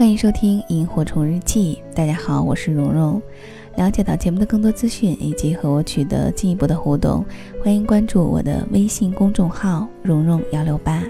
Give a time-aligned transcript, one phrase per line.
[0.00, 1.78] 欢迎收听《萤火虫日记》。
[1.94, 3.20] 大家好，我是蓉蓉。
[3.76, 7.22] 了解到节目的更多资讯以及和我取得进一步的互动，
[7.62, 11.02] 欢迎关注我的微信公众号“蓉蓉幺六八”。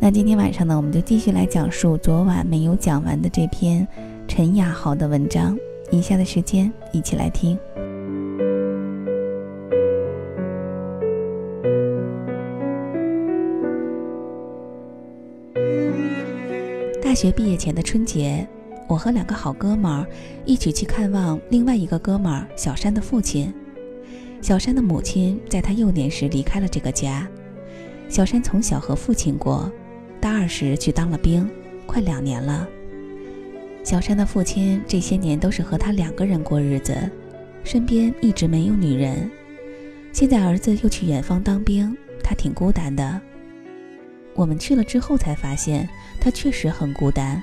[0.00, 3.86] 那今天晚上呢，我们就继续来讲述昨晚没有讲完的这篇
[4.26, 5.54] 陈雅豪的文章。
[5.90, 7.58] 以下的时间，一起来听。
[17.12, 18.48] 大学毕业前的春节，
[18.88, 20.06] 我和两个好哥们儿
[20.46, 23.52] 一起去看望另外一个哥们儿小山的父亲。
[24.40, 27.28] 小山的母亲在他幼年时离开了这个家。
[28.08, 29.70] 小山从小和父亲过，
[30.22, 31.46] 大二时去当了兵，
[31.84, 32.66] 快两年了。
[33.84, 36.96] 小山的父亲这些年都是和他两个人过日子，
[37.62, 39.30] 身边一直没有女人。
[40.14, 43.20] 现在儿子又去远方当兵，他挺孤单的。
[44.34, 45.88] 我们去了之后才发现，
[46.20, 47.42] 他确实很孤单。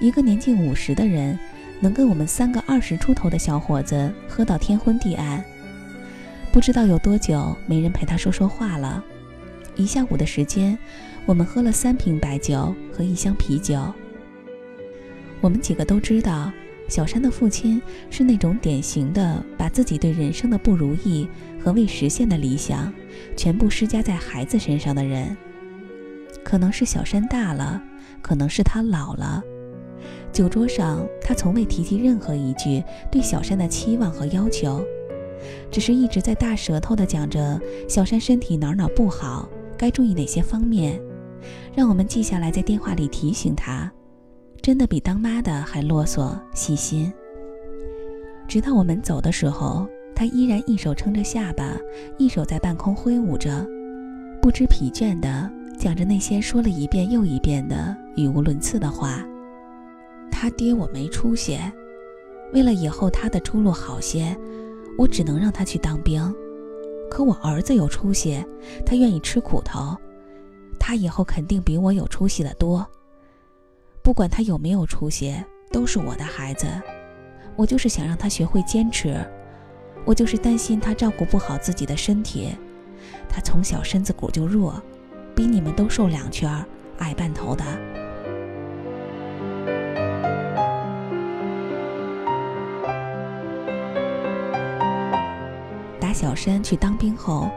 [0.00, 1.38] 一个年近五十的人，
[1.80, 5.44] 能跟我们三个二十出头的小伙子喝到天昏地暗。
[6.52, 9.02] 不知道有多久没人陪他说说话了。
[9.76, 10.76] 一下午的时间，
[11.24, 13.80] 我们喝了三瓶白酒和一箱啤酒。
[15.40, 16.50] 我们几个都知道，
[16.88, 21.28] 小山的父亲是那种典型的把自己对人生的不如意
[21.62, 22.92] 和未实现的理想，
[23.36, 25.36] 全部施加在孩子身上的人。
[26.48, 27.78] 可能是小山大了，
[28.22, 29.42] 可能是他老了。
[30.32, 32.82] 酒桌上，他从未提及任何一句
[33.12, 34.82] 对小山的期望和要求，
[35.70, 40.98] 只是一直在大舌头的讲着小山身体哪哪不好，该注意哪些方面，
[41.76, 43.92] 让我们记下来，在电话里提醒他。
[44.62, 47.12] 真的比当妈的还啰嗦细心。
[48.48, 51.76] 直到我们走的时候，他依然一手撑着下巴，
[52.16, 53.66] 一手在半空挥舞着，
[54.40, 55.57] 不知疲倦的。
[55.78, 59.24] 讲着那些说了一遍又一遍的语无伦次的话。
[60.30, 61.58] 他爹我没出息，
[62.52, 64.36] 为了以后他的出路好些，
[64.98, 66.34] 我只能让他去当兵。
[67.08, 68.44] 可我儿子有出息，
[68.84, 69.96] 他愿意吃苦头，
[70.80, 72.84] 他以后肯定比我有出息的多。
[74.02, 75.34] 不管他有没有出息，
[75.70, 76.66] 都是我的孩子。
[77.56, 79.16] 我就是想让他学会坚持，
[80.04, 82.48] 我就是担心他照顾不好自己的身体。
[83.28, 84.80] 他从小身子骨就弱。
[85.38, 86.52] 比你们都瘦两圈，
[86.98, 87.64] 矮半头的。
[96.00, 97.48] 打小山去当兵后，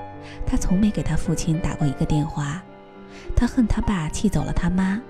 [0.46, 2.62] 他从没给他父亲打过一个电话。
[3.36, 5.02] 他恨他爸气走了他妈，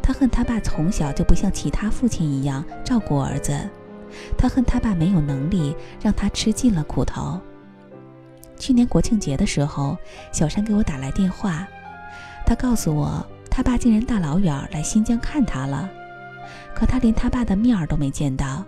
[0.00, 3.58] 他恨他爸从小就不像其他父亲一样照顾儿子，
[4.38, 7.40] 他恨他爸没有能力让他吃尽了苦头。
[8.56, 9.98] 去年国庆节的时候，
[10.30, 11.66] 小山给我打来电话。
[12.46, 15.88] 他告诉我，他爸竟然大老远来新疆看他了，
[16.74, 18.64] 可他连他爸的面儿都没见到。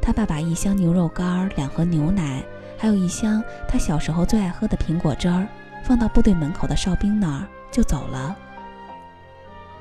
[0.00, 2.42] 他爸把一箱牛肉干、两盒牛奶，
[2.78, 5.46] 还有一箱他小时候最爱喝的苹果汁儿，
[5.82, 8.36] 放到部队门口的哨兵那儿就走了。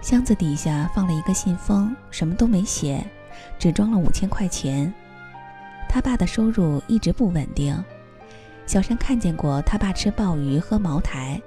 [0.02, 3.06] 箱子底下放了一个信封，什么都没写，
[3.60, 4.92] 只装了五千块钱。
[5.88, 7.76] 他爸的收入一直不稳定，
[8.66, 11.42] 小山看见过他爸吃鲍鱼、喝茅台。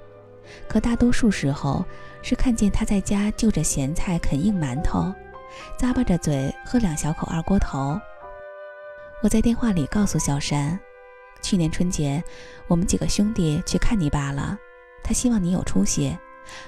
[0.67, 1.85] 可大多数时候
[2.21, 5.13] 是看见他在家就着咸菜啃硬馒头，
[5.79, 7.99] 咂巴着嘴喝两小口二锅头。
[9.21, 10.79] 我在电话里告诉小山，
[11.41, 12.23] 去年春节
[12.67, 14.57] 我们几个兄弟去看你爸了，
[15.03, 16.17] 他希望你有出息，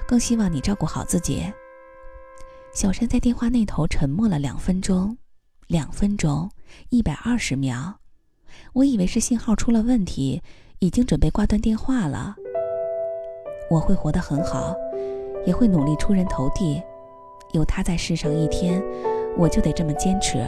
[0.06, 1.50] 更希望你照顾好自己。
[2.74, 5.16] 小山在电话那头沉默了两分钟，
[5.66, 6.50] 两分钟，
[6.88, 8.00] 一百二十秒，
[8.72, 10.42] 我以为是信号出了问题，
[10.78, 12.36] 已经准备挂断电话了。
[13.72, 14.76] 我会活得很好，
[15.46, 16.82] 也会努力出人头地。
[17.52, 18.82] 有他在世上一天，
[19.38, 20.44] 我就得这么坚持。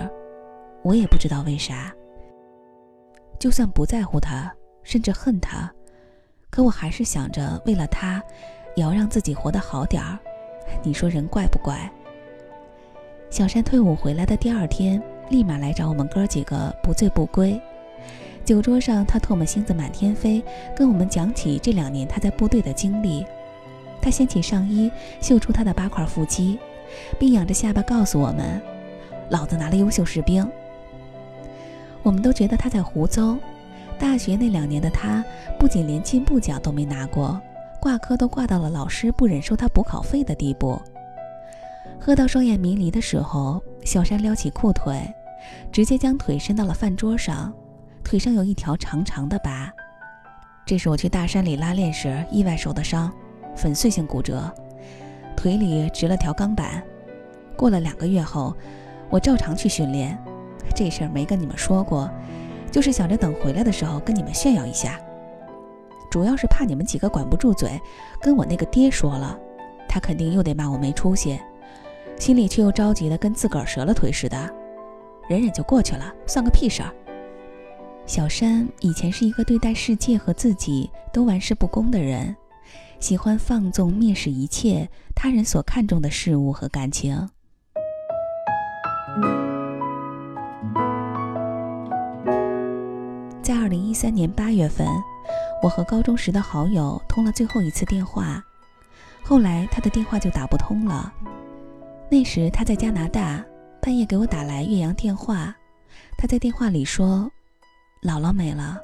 [0.83, 1.91] 我也不知道为啥。
[3.39, 5.73] 就算不在乎他，甚至恨他，
[6.51, 8.23] 可我还是想着，为了他，
[8.77, 10.19] 也要让自己活得好点儿。
[10.82, 11.91] 你说人怪不怪？
[13.31, 17.59] 小山退伍回来的第二天，立马来找我们哥几个不醉不归。
[18.44, 20.44] 酒桌上，他唾沫星子满天飞，
[20.76, 23.25] 跟我们讲起这两年他在部队的经历。
[24.02, 26.58] 他掀起上衣，秀出他的八块腹肌，
[27.19, 28.61] 并仰着下巴告诉我们
[29.31, 30.46] ：“老子拿了优秀士兵。”
[32.05, 33.38] 我们都觉得他在胡诌。
[33.99, 35.25] 大学那两年的他，
[35.58, 37.40] 不仅连进步奖都没拿过，
[37.81, 40.79] 挂科都挂到了老师不忍收他补考费的地步。
[41.99, 45.00] 喝到双眼迷离的时候，小山撩起裤腿，
[45.73, 47.50] 直接将腿伸到了饭桌上。
[48.05, 49.73] 腿上有一条长长的疤，
[50.67, 53.11] 这是我去大山里拉练时意外受的伤，
[53.56, 54.53] 粉碎性骨折，
[55.35, 56.83] 腿里植了条钢板。
[57.56, 58.55] 过了两个月后，
[59.09, 60.17] 我照常去训练。
[60.75, 62.11] 这事儿没跟你们说过，
[62.71, 65.00] 就是想着等回来的时候跟你们炫耀一下。
[66.11, 67.81] 主要是怕你们几个管不住嘴，
[68.21, 69.37] 跟我那个爹说了，
[69.89, 71.41] 他肯定又得骂我没出息，
[72.19, 74.37] 心里却又着急的跟自个儿折了腿似的。
[75.27, 76.95] 忍忍就过去了，算个屁事儿。
[78.06, 82.37] 小山以前是一个对待世界和自己都玩世不恭的人，
[83.01, 87.29] 喜欢放纵蔑视一切他人所看重的事物和感情。
[93.43, 94.87] 在二零一三年八月份，
[95.62, 98.43] 我和高中时的好友通了最后一次电话，
[99.23, 101.11] 后来他的电话就打不通了。
[102.11, 103.43] 那时他在加拿大，
[103.81, 105.57] 半夜给我打来岳阳电话，
[106.19, 107.31] 他在电话里说。
[108.05, 108.79] 姥姥没了。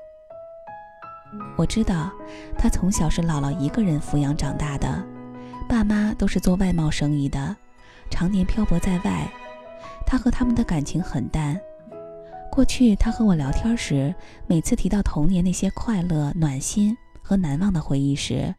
[1.59, 2.11] 我知道，
[2.57, 5.05] 他从小是姥姥一个人抚养长大的，
[5.69, 7.55] 爸妈都是做外贸生意的，
[8.11, 9.31] 常年漂泊在外。
[10.07, 11.61] 他和他们的感情很淡。
[12.51, 14.13] 过去他和我聊天时，
[14.47, 18.55] 每次提到童年那些快乐、暖心和难忘的回忆时，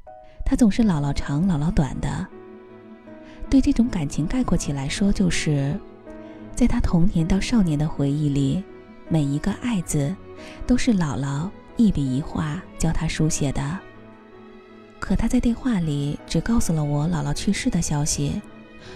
[0.46, 2.28] 他总是姥姥长姥姥短的。
[3.50, 5.76] 对这种感情概括起来说，就是
[6.56, 8.64] 在他童年到少年的回忆里，
[9.12, 10.16] 每一个爱字。
[10.66, 11.48] 都是姥姥
[11.78, 13.78] 一笔一画教他书写的。
[15.00, 18.42] 可他在电话里只告诉了我姥姥去世的消息，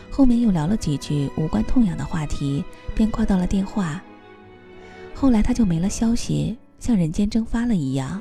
[0.10, 2.64] 后面又聊了几句无关痛痒的话题，
[2.96, 4.02] 便挂断了电话。
[5.14, 8.20] 后来他就没了消息，像人间蒸发了一样。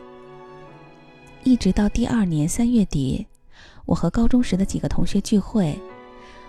[1.42, 3.26] 一直到第二年三月底，
[3.86, 5.78] 我和高中时的几个同学聚会，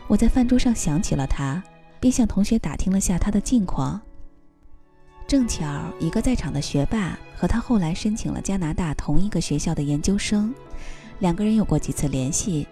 [0.08, 1.64] 我在饭桌上想起了他，
[2.02, 4.02] 便向同学打听了下他的近况。
[5.28, 10.54] 正巧一个在场的学霸和他后来申请了加拿大同一个学校的研究生，
[11.20, 12.68] 两个人有过几次联系。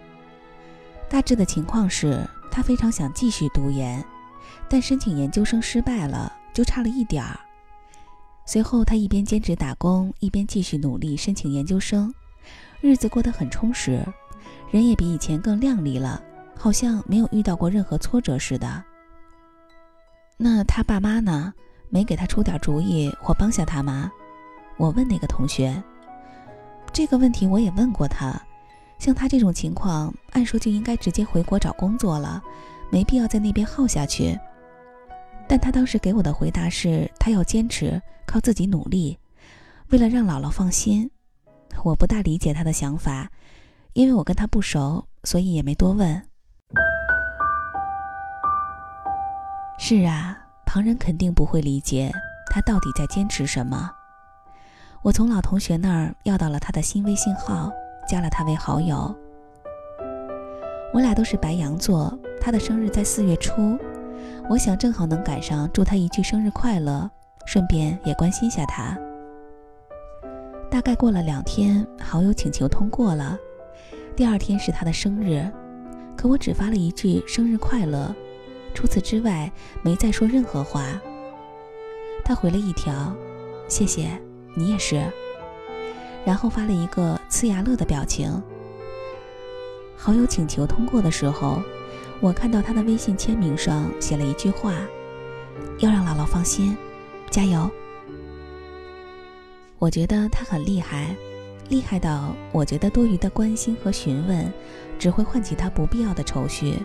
[1.08, 4.04] 大致的情况是他非常想继续读研，
[4.68, 7.38] 但申请研究生失败了，就差了一点儿。
[8.46, 12.12] 随后他一边兼职打工，一边继续努力申请研究生，
[12.80, 14.00] 日子过得很充实，
[14.70, 16.22] 人也比以前更靓丽了，
[16.56, 18.84] 好像没有遇到过任何挫折似的。
[20.36, 21.52] 那他爸妈呢？
[21.94, 24.10] 没给他出点主意或帮下他吗？
[24.76, 25.80] 我问那个同学。
[26.92, 28.34] 这个问题我也问过他。
[28.98, 32.42] 像他这种情况，按说就应该直接回国找工作了，
[32.90, 34.36] 没必要在那边耗下去。
[35.46, 39.16] 但他当时给我的回答是，他要坚持，靠自己努力，
[39.90, 41.08] 为了让姥姥放心。
[41.84, 43.30] 我不大理解他的想法，
[43.92, 46.20] 因为我跟他不熟，所以也没多问。
[49.78, 50.40] 是啊。
[50.74, 52.10] 旁人肯定不会理解
[52.50, 53.92] 他到底在坚持什么。
[55.02, 57.70] 我从老同学那儿要到了他的新微信号，
[58.08, 59.14] 加了他为好友。
[60.92, 63.78] 我俩都是白羊座，他的生日在四月初，
[64.50, 67.08] 我想正好能赶上祝他一句生日快乐，
[67.46, 68.98] 顺便也关心下他。
[70.68, 73.38] 大概过了两天，好友请求通过了，
[74.16, 75.48] 第二天是他的生日，
[76.16, 78.12] 可我只发了一句生日快乐。
[78.74, 79.50] 除此之外，
[79.82, 81.00] 没再说任何话。
[82.24, 83.14] 他回了一条
[83.68, 84.10] ：“谢谢
[84.54, 85.02] 你也是。”
[86.26, 88.42] 然后发了一个呲牙乐的表情。
[89.96, 91.62] 好友请求通过的时候，
[92.20, 94.74] 我看到他的微信签名上写了一句话
[95.80, 96.76] ：“要让姥姥放心，
[97.30, 97.70] 加油。”
[99.78, 101.14] 我觉得他很厉害，
[101.68, 104.50] 厉害到我觉得多余的关心和询问，
[104.98, 106.78] 只会唤起他不必要的愁绪。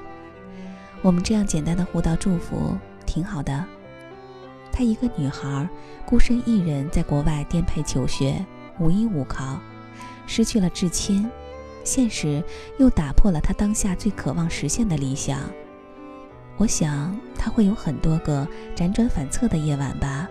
[1.01, 3.63] 我们这样简单的互道祝福挺好的。
[4.71, 5.67] 她一个女孩，
[6.05, 8.45] 孤身一人在国外颠沛求学，
[8.79, 9.59] 无依无靠，
[10.27, 11.29] 失去了至亲，
[11.83, 12.43] 现实
[12.77, 15.39] 又打破了她当下最渴望实现的理想。
[16.57, 20.27] 我想她会有很多个辗转反侧的夜晚吧，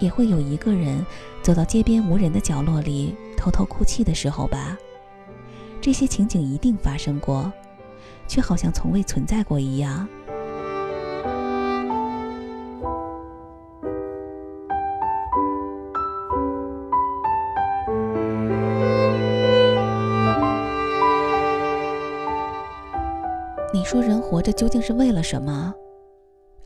[0.00, 1.04] 也会有一个人
[1.42, 4.76] 走到街边无人的角落里偷偷哭泣的时候吧。
[5.80, 7.52] 这些情景一定发生过。
[8.30, 10.06] 却好像从未存在过一样。
[23.74, 25.74] 你说人活着究竟是为了什么？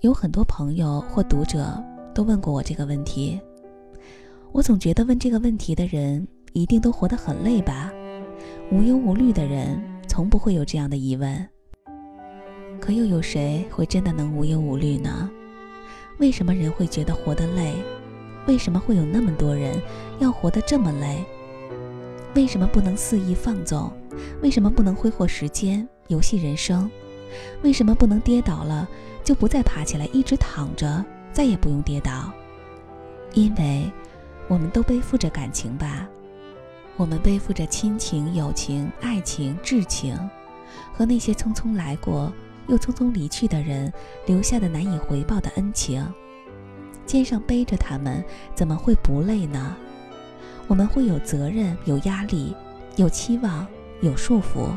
[0.02, 1.82] 有很多朋友或读者
[2.14, 3.40] 都问过我这个问题。
[4.52, 7.90] 我总觉得问这个问题的人一定都活得很累吧？
[8.70, 11.53] 无忧无虑的人从不会有这样的疑问。
[12.84, 15.30] 可又有谁会真的能无忧无虑呢？
[16.18, 17.72] 为什么人会觉得活得累？
[18.46, 19.80] 为什么会有那么多人
[20.18, 21.24] 要活得这么累？
[22.34, 23.90] 为什么不能肆意放纵？
[24.42, 26.90] 为什么不能挥霍时间、游戏人生？
[27.62, 28.86] 为什么不能跌倒了
[29.24, 32.30] 就不再爬起来，一直躺着，再也不用跌倒？
[33.32, 33.90] 因为，
[34.46, 36.06] 我们都背负着感情吧。
[36.98, 40.14] 我们背负着亲情、友情、爱情、挚情，
[40.92, 42.30] 和那些匆匆来过
[42.68, 43.92] 又匆匆离去的人
[44.26, 46.06] 留下的难以回报的恩情。
[47.06, 49.76] 肩上背着他们，怎么会不累呢？
[50.66, 52.56] 我们会有责任、有压力、
[52.96, 53.66] 有期望、
[54.00, 54.70] 有束缚。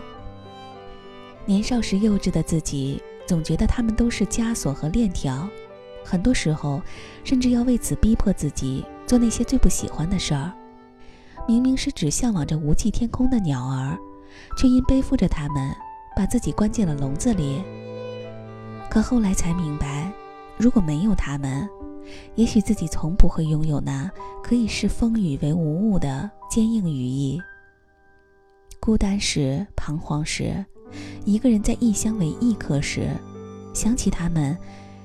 [1.46, 5.48] 年少时幼稚的自己，总觉得他们都是枷锁和链条，
[6.04, 6.82] 很多时候，
[7.24, 10.52] 甚至要为此逼迫自己做那些最不喜欢的事儿。
[11.48, 13.98] 明明是只向往着无际天空的鸟儿，
[14.58, 15.74] 却因背负着它们，
[16.18, 17.62] 把自己关进了笼子里。
[18.90, 20.12] 可后来才明白，
[20.58, 21.70] 如果没有它们，
[22.34, 24.10] 也许自己从不会拥有那
[24.42, 27.40] 可以视风雨为无物的坚硬羽翼。
[28.80, 30.66] 孤单时、彷徨时，
[31.24, 33.10] 一个人在异乡为异客时，
[33.74, 34.58] 想起他们，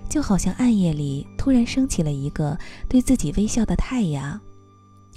[0.08, 2.56] 就好像暗夜里突然升起了一个
[2.88, 4.40] 对自己微笑的太阳。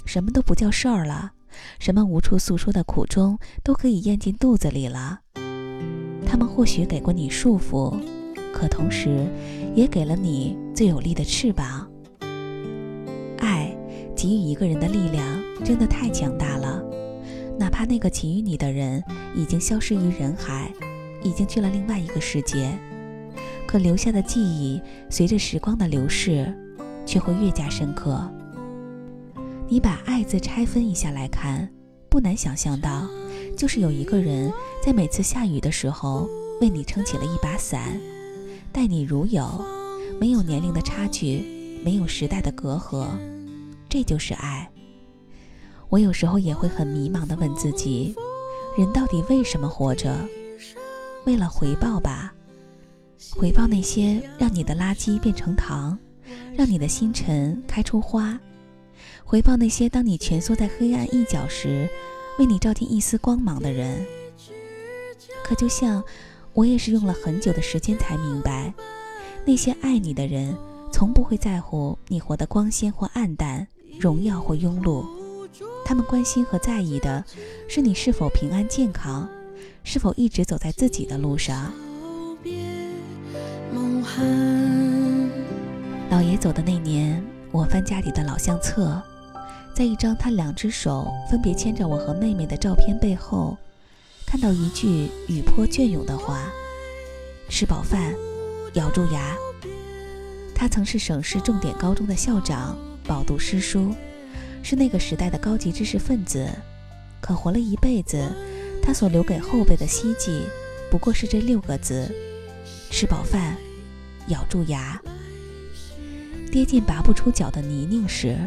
[0.04, 1.32] 什么都不叫事儿了，
[1.78, 5.20] 什么无处诉说的苦衷都可以咽进肚子里了。
[6.36, 7.98] 他们或许给过你束缚，
[8.52, 9.26] 可同时，
[9.74, 11.90] 也给了你最有力的翅膀。
[13.38, 13.74] 爱
[14.14, 15.24] 给予一个人的力量
[15.64, 16.84] 真的太强大了，
[17.58, 19.02] 哪怕那个给予你的人
[19.34, 20.70] 已经消失于人海，
[21.22, 22.70] 已经去了另外一个世界，
[23.66, 24.78] 可留下的记忆
[25.08, 26.54] 随着时光的流逝，
[27.06, 28.30] 却会越加深刻。
[29.68, 31.66] 你把“爱”字拆分一下来看，
[32.10, 33.08] 不难想象到，
[33.56, 34.52] 就是有一个人
[34.84, 36.28] 在每次下雨的时候
[36.60, 37.98] 为你撑起了一把伞，
[38.70, 39.64] 待你如友，
[40.20, 43.06] 没有年龄的差距，没有时代的隔阂，
[43.88, 44.70] 这就是爱。
[45.88, 48.14] 我有时候也会很迷茫地问自己：
[48.76, 50.14] 人到底为什么活着？
[51.24, 52.34] 为了回报吧？
[53.30, 55.98] 回报那些让你的垃圾变成糖，
[56.54, 58.38] 让你的星辰开出花。
[59.24, 61.88] 回报那些当你蜷缩在黑暗一角时，
[62.38, 64.04] 为你照进一丝光芒的人。
[65.44, 66.02] 可就像
[66.52, 68.72] 我也是用了很久的时间才明白，
[69.44, 70.56] 那些爱你的人，
[70.90, 73.66] 从不会在乎你活得光鲜或暗淡，
[74.00, 75.06] 荣耀或庸碌。
[75.84, 77.24] 他们关心和在意的，
[77.68, 79.28] 是你是否平安健康，
[79.84, 81.72] 是否一直走在自己的路上。
[86.10, 89.00] 老爷走的那年，我翻家里的老相册。
[89.76, 93.54] 在一张他两只手分别牵着我和妹妹的照片背后，
[94.24, 96.50] 看到一句雨泼隽永的话
[97.50, 98.14] ：“吃饱饭，
[98.72, 99.36] 咬住牙。”
[100.56, 103.94] 他曾是省市重点高中的校长，饱读诗书，
[104.62, 106.48] 是那个时代的高级知识分子。
[107.20, 108.26] 可活了一辈子，
[108.82, 110.46] 他所留给后辈的希冀，
[110.90, 112.10] 不过是这六个字
[112.90, 113.54] ：“吃饱饭，
[114.28, 114.98] 咬住牙。”
[116.50, 118.38] 跌进拔不出脚的泥泞时。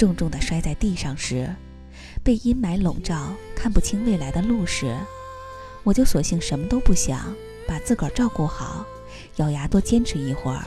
[0.00, 1.54] 重重地摔在地上时，
[2.24, 4.96] 被阴霾笼罩，看不清未来的路时，
[5.84, 7.34] 我就索性什么都不想，
[7.68, 8.86] 把自个儿照顾好，
[9.36, 10.64] 咬牙多坚持一会儿，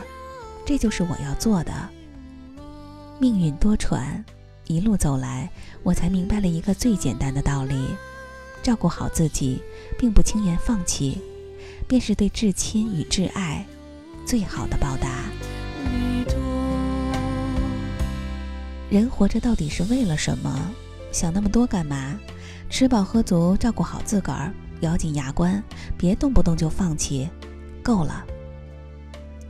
[0.63, 1.73] 这就是我要做的。
[3.19, 4.23] 命运多舛，
[4.67, 5.49] 一路走来，
[5.81, 7.87] 我才明白了一个最简单的道理：
[8.61, 9.63] 照顾好自己，
[9.97, 11.19] 并不轻言放弃，
[11.87, 13.65] 便是对至亲与挚爱
[14.27, 15.23] 最好的报答。
[18.93, 20.69] 人活着到底是为了什么？
[21.12, 22.15] 想那么多干嘛？
[22.69, 25.63] 吃饱喝足，照顾好自个儿，咬紧牙关，
[25.97, 27.27] 别动不动就放弃，
[27.81, 28.23] 够了。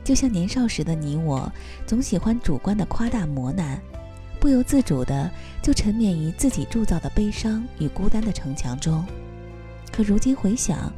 [0.02, 1.52] 就像年少时的你我，
[1.86, 3.78] 总喜欢主观的夸大磨难，
[4.40, 9.04] 不由自主的就沉湎于自己铸造的悲伤与孤单的城墙中。
[9.92, 10.90] 可如今回想，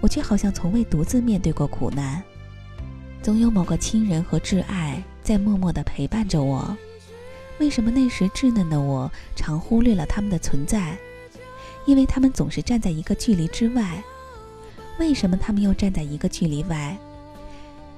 [0.00, 2.22] 我却好像从未独自面对过苦难，
[3.20, 6.74] 总有某个亲人和挚爱在默默的陪伴着我。
[7.60, 10.96] 为什么那时稚嫩的我常忽略了他们的存在？
[11.84, 14.02] 因为他们总是站在一个距离之外。
[14.98, 16.96] 为什么他们又站在一个距离外？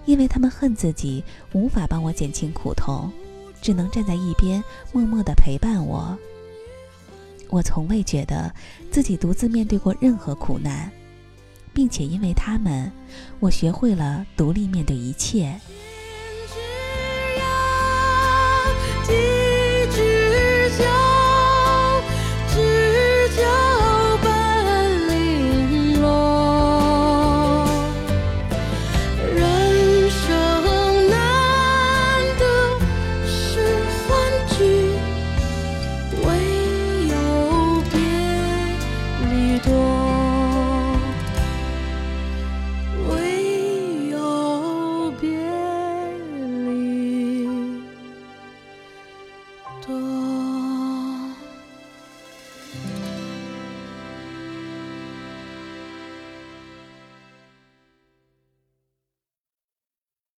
[0.04, 3.12] 因为他们恨自己无法帮我减轻苦痛，
[3.60, 6.18] 只能站在一边默默地陪伴我。
[7.48, 8.52] 我从未觉得
[8.90, 10.90] 自己独自面对过任何苦难，
[11.72, 12.90] 并且因为他们，
[13.38, 15.60] 我学会了独立面对一切。